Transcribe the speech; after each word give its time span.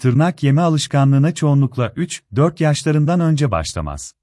Tırnak 0.00 0.42
yeme 0.42 0.60
alışkanlığına 0.60 1.34
çoğunlukla 1.34 1.86
3-4 1.86 2.62
yaşlarından 2.62 3.20
önce 3.20 3.50
başlamaz. 3.50 4.14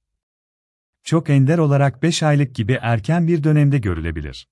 Çok 1.03 1.29
ender 1.29 1.57
olarak 1.57 2.03
5 2.03 2.23
aylık 2.23 2.55
gibi 2.55 2.79
erken 2.81 3.27
bir 3.27 3.43
dönemde 3.43 3.77
görülebilir. 3.77 4.47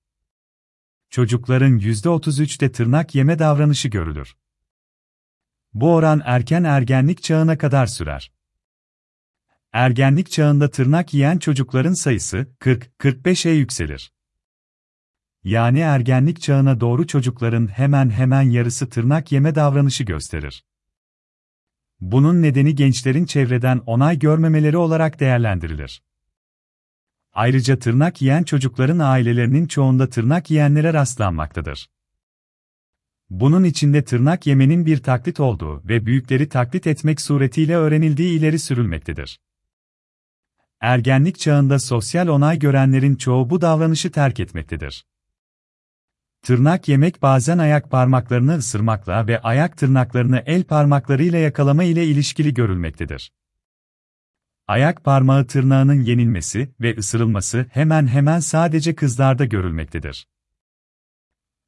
Çocukların 1.10 1.78
%33'te 1.78 2.72
tırnak 2.72 3.14
yeme 3.14 3.38
davranışı 3.38 3.88
görülür. 3.88 4.36
Bu 5.74 5.94
oran 5.94 6.22
erken 6.24 6.64
ergenlik 6.64 7.22
çağına 7.22 7.58
kadar 7.58 7.86
sürer. 7.86 8.32
Ergenlik 9.72 10.30
çağında 10.30 10.70
tırnak 10.70 11.14
yiyen 11.14 11.38
çocukların 11.38 11.94
sayısı 11.94 12.46
40-45'e 12.60 13.52
yükselir. 13.52 14.12
Yani 15.44 15.78
ergenlik 15.78 16.40
çağına 16.40 16.80
doğru 16.80 17.06
çocukların 17.06 17.66
hemen 17.66 18.10
hemen 18.10 18.42
yarısı 18.42 18.88
tırnak 18.88 19.32
yeme 19.32 19.54
davranışı 19.54 20.04
gösterir. 20.04 20.64
Bunun 22.00 22.42
nedeni 22.42 22.74
gençlerin 22.74 23.24
çevreden 23.24 23.82
onay 23.86 24.18
görmemeleri 24.18 24.76
olarak 24.76 25.20
değerlendirilir. 25.20 26.02
Ayrıca 27.32 27.78
tırnak 27.78 28.22
yiyen 28.22 28.42
çocukların 28.42 28.98
ailelerinin 28.98 29.66
çoğunda 29.66 30.08
tırnak 30.08 30.50
yiyenlere 30.50 30.92
rastlanmaktadır. 30.92 31.90
Bunun 33.30 33.64
içinde 33.64 34.04
tırnak 34.04 34.46
yemenin 34.46 34.86
bir 34.86 35.02
taklit 35.02 35.40
olduğu 35.40 35.88
ve 35.88 36.06
büyükleri 36.06 36.48
taklit 36.48 36.86
etmek 36.86 37.20
suretiyle 37.20 37.76
öğrenildiği 37.76 38.38
ileri 38.38 38.58
sürülmektedir. 38.58 39.40
Ergenlik 40.80 41.38
çağında 41.38 41.78
sosyal 41.78 42.28
onay 42.28 42.58
görenlerin 42.58 43.16
çoğu 43.16 43.50
bu 43.50 43.60
davranışı 43.60 44.10
terk 44.10 44.40
etmektedir. 44.40 45.06
Tırnak 46.46 46.88
yemek 46.88 47.22
bazen 47.22 47.58
ayak 47.58 47.90
parmaklarını 47.90 48.56
ısırmakla 48.56 49.26
ve 49.26 49.40
ayak 49.40 49.76
tırnaklarını 49.76 50.42
el 50.46 50.64
parmaklarıyla 50.64 51.38
yakalama 51.38 51.84
ile 51.84 52.06
ilişkili 52.06 52.54
görülmektedir. 52.54 53.32
Ayak 54.66 55.04
parmağı 55.04 55.46
tırnağının 55.46 56.02
yenilmesi 56.02 56.74
ve 56.80 56.96
ısırılması 56.96 57.66
hemen 57.70 58.06
hemen 58.06 58.40
sadece 58.40 58.94
kızlarda 58.94 59.44
görülmektedir. 59.44 60.28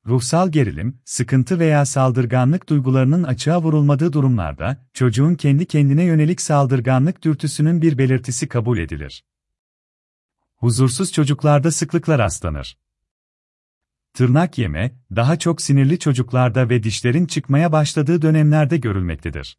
Ruhsal 0.07 0.53
gerilim, 0.53 1.01
sıkıntı 1.05 1.59
veya 1.59 1.87
saldırganlık 1.87 2.69
duygularının 2.69 3.23
açığa 3.23 3.63
vurulmadığı 3.63 4.13
durumlarda, 4.13 4.87
çocuğun 4.95 5.35
kendi 5.35 5.67
kendine 5.67 6.03
yönelik 6.03 6.41
saldırganlık 6.41 7.25
dürtüsünün 7.25 7.83
bir 7.83 7.99
belirtisi 7.99 8.49
kabul 8.49 8.79
edilir. 8.79 9.25
Huzursuz 10.57 11.13
çocuklarda 11.13 11.71
sıklıkla 11.71 12.19
rastlanır. 12.19 12.77
Tırnak 14.19 14.59
yeme, 14.59 14.95
daha 15.17 15.39
çok 15.39 15.63
sinirli 15.63 15.99
çocuklarda 15.99 16.69
ve 16.69 16.83
dişlerin 16.83 17.27
çıkmaya 17.27 17.73
başladığı 17.73 18.23
dönemlerde 18.23 18.77
görülmektedir. 18.77 19.59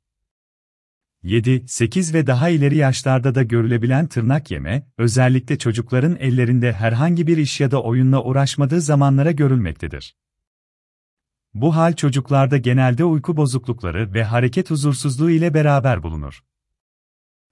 7, 1.24 1.68
8 1.68 2.14
ve 2.14 2.28
daha 2.28 2.50
ileri 2.50 2.78
yaşlarda 2.78 3.36
da 3.36 3.44
görülebilen 3.44 4.08
tırnak 4.08 4.52
yeme, 4.52 4.88
özellikle 4.98 5.58
çocukların 5.58 6.16
ellerinde 6.16 6.74
herhangi 6.74 7.28
bir 7.28 7.38
iş 7.38 7.60
ya 7.60 7.72
da 7.72 7.84
oyunla 7.84 8.24
uğraşmadığı 8.24 8.82
zamanlara 8.82 9.32
görülmektedir. 9.32 10.16
Bu 11.54 11.76
hal 11.76 11.96
çocuklarda 11.96 12.58
genelde 12.58 13.04
uyku 13.04 13.38
bozuklukları 13.38 14.14
ve 14.14 14.24
hareket 14.24 14.70
huzursuzluğu 14.70 15.32
ile 15.32 15.54
beraber 15.54 16.04
bulunur. 16.04 16.44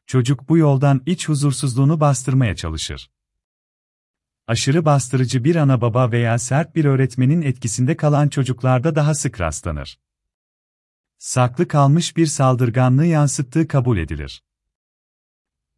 Çocuk 0.05 0.49
bu 0.49 0.57
yoldan 0.57 1.01
iç 1.05 1.29
huzursuzluğunu 1.29 1.99
bastırmaya 1.99 2.55
çalışır. 2.55 3.09
Aşırı 4.47 4.85
bastırıcı 4.85 5.43
bir 5.43 5.55
ana 5.55 5.81
baba 5.81 6.11
veya 6.11 6.39
sert 6.39 6.75
bir 6.75 6.85
öğretmenin 6.85 7.41
etkisinde 7.41 7.97
kalan 7.97 8.27
çocuklarda 8.27 8.95
daha 8.95 9.15
sık 9.15 9.41
rastlanır. 9.41 9.99
Saklı 11.17 11.67
kalmış 11.67 12.17
bir 12.17 12.25
saldırganlığı 12.25 13.05
yansıttığı 13.05 13.67
kabul 13.67 13.97
edilir. 13.97 14.43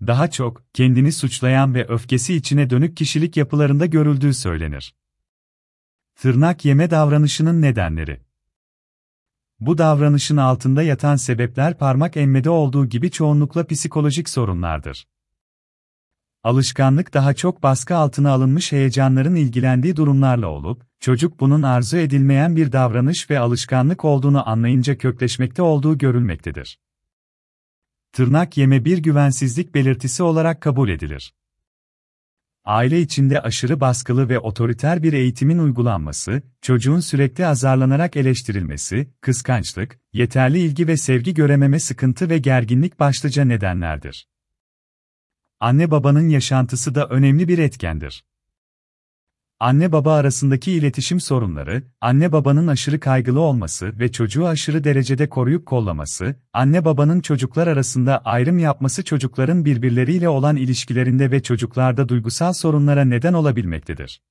Daha 0.07 0.31
çok, 0.31 0.63
kendini 0.73 1.11
suçlayan 1.11 1.75
ve 1.75 1.87
öfkesi 1.87 2.35
içine 2.35 2.69
dönük 2.69 2.97
kişilik 2.97 3.37
yapılarında 3.37 3.85
görüldüğü 3.85 4.33
söylenir. 4.33 4.95
Tırnak 6.15 6.65
yeme 6.65 6.91
davranışının 6.91 7.61
nedenleri 7.61 8.21
Bu 9.59 9.77
davranışın 9.77 10.37
altında 10.37 10.83
yatan 10.83 11.15
sebepler 11.15 11.77
parmak 11.77 12.17
emmede 12.17 12.49
olduğu 12.49 12.85
gibi 12.85 13.11
çoğunlukla 13.11 13.67
psikolojik 13.67 14.29
sorunlardır. 14.29 15.07
Alışkanlık 16.43 17.13
daha 17.13 17.33
çok 17.33 17.63
baskı 17.63 17.95
altına 17.95 18.31
alınmış 18.31 18.71
heyecanların 18.71 19.35
ilgilendiği 19.35 19.95
durumlarla 19.95 20.47
olup, 20.47 20.85
çocuk 20.99 21.39
bunun 21.39 21.61
arzu 21.61 21.97
edilmeyen 21.97 22.55
bir 22.55 22.71
davranış 22.71 23.29
ve 23.29 23.39
alışkanlık 23.39 24.05
olduğunu 24.05 24.49
anlayınca 24.49 24.97
kökleşmekte 24.97 25.61
olduğu 25.61 25.97
görülmektedir. 25.97 26.79
Tırnak 28.11 28.57
yeme 28.57 28.85
bir 28.85 28.97
güvensizlik 28.97 29.75
belirtisi 29.75 30.23
olarak 30.23 30.61
kabul 30.61 30.89
edilir. 30.89 31.33
Aile 32.65 33.01
içinde 33.01 33.41
aşırı 33.41 33.79
baskılı 33.81 34.29
ve 34.29 34.39
otoriter 34.39 35.03
bir 35.03 35.13
eğitimin 35.13 35.57
uygulanması, 35.57 36.41
çocuğun 36.61 36.99
sürekli 36.99 37.45
azarlanarak 37.45 38.17
eleştirilmesi, 38.17 39.09
kıskançlık, 39.21 39.99
yeterli 40.13 40.59
ilgi 40.59 40.87
ve 40.87 40.97
sevgi 40.97 41.33
görememe 41.33 41.79
sıkıntı 41.79 42.29
ve 42.29 42.37
gerginlik 42.37 42.99
başlıca 42.99 43.45
nedenlerdir. 43.45 44.27
Anne 45.61 45.91
babanın 45.91 46.29
yaşantısı 46.29 46.95
da 46.95 47.07
önemli 47.07 47.47
bir 47.47 47.57
etkendir. 47.57 48.23
Anne 49.59 49.91
baba 49.91 50.13
arasındaki 50.13 50.71
iletişim 50.71 51.19
sorunları, 51.19 51.83
anne 52.01 52.31
babanın 52.31 52.67
aşırı 52.67 52.99
kaygılı 52.99 53.39
olması 53.39 53.99
ve 53.99 54.11
çocuğu 54.11 54.47
aşırı 54.47 54.83
derecede 54.83 55.29
koruyup 55.29 55.65
kollaması, 55.65 56.35
anne 56.53 56.85
babanın 56.85 57.21
çocuklar 57.21 57.67
arasında 57.67 58.17
ayrım 58.25 58.59
yapması 58.59 59.03
çocukların 59.03 59.65
birbirleriyle 59.65 60.29
olan 60.29 60.55
ilişkilerinde 60.55 61.31
ve 61.31 61.43
çocuklarda 61.43 62.09
duygusal 62.09 62.53
sorunlara 62.53 63.05
neden 63.05 63.33
olabilmektedir. 63.33 64.21